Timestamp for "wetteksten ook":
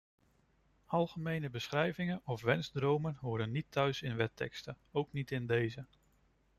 4.15-5.13